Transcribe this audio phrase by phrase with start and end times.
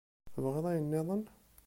[0.33, 1.23] Tebɣiḍ ayen nniḍen?